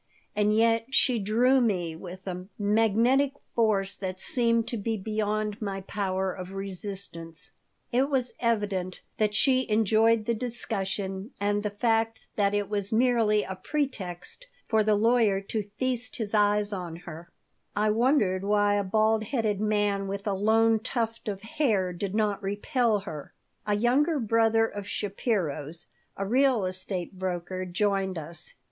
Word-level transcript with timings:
And 0.35 0.55
yet 0.55 0.87
she 0.89 1.19
drew 1.19 1.61
me 1.61 1.95
with 1.95 2.25
a 2.25 2.47
magnetic 2.57 3.33
force 3.53 3.99
that 3.99 4.19
seemed 4.19 4.67
to 4.69 4.77
be 4.77 4.97
beyond 4.97 5.61
my 5.61 5.81
power 5.81 6.33
of 6.33 6.53
resistance 6.53 7.51
It 7.91 8.09
was 8.09 8.33
evident 8.39 9.01
that 9.19 9.35
she 9.35 9.69
enjoyed 9.69 10.25
the 10.25 10.33
discussion 10.33 11.35
and 11.39 11.61
the 11.61 11.69
fact 11.69 12.29
that 12.35 12.55
it 12.55 12.67
was 12.67 12.91
merely 12.91 13.43
a 13.43 13.53
pretext 13.53 14.47
for 14.67 14.83
the 14.83 14.95
lawyer 14.95 15.39
to 15.39 15.69
feast 15.77 16.15
his 16.15 16.33
eyes 16.33 16.73
on 16.73 16.95
her 16.95 17.29
I 17.75 17.91
wondered 17.91 18.43
why 18.43 18.77
a 18.77 18.83
bald 18.83 19.25
headed 19.25 19.59
man 19.61 20.07
with 20.07 20.25
a 20.25 20.33
lone 20.33 20.79
tuft 20.79 21.27
of 21.27 21.41
hair 21.43 21.93
did 21.93 22.15
not 22.15 22.41
repel 22.41 23.01
her 23.01 23.35
A 23.67 23.75
younger 23.75 24.19
brother 24.19 24.65
of 24.65 24.87
Shapiro's, 24.87 25.89
a 26.17 26.25
real 26.25 26.65
estate 26.65 27.19
broker, 27.19 27.65
joined 27.65 28.17
us. 28.17 28.55